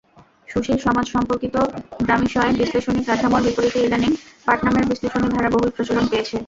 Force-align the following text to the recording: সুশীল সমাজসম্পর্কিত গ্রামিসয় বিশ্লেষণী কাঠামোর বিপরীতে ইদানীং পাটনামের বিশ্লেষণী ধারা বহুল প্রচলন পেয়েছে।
সুশীল 0.49 0.77
সমাজসম্পর্কিত 0.85 1.55
গ্রামিসয় 1.99 2.51
বিশ্লেষণী 2.59 3.01
কাঠামোর 3.07 3.41
বিপরীতে 3.45 3.79
ইদানীং 3.81 4.11
পাটনামের 4.47 4.85
বিশ্লেষণী 4.91 5.27
ধারা 5.29 5.49
বহুল 5.53 5.69
প্রচলন 5.75 6.05
পেয়েছে। 6.11 6.35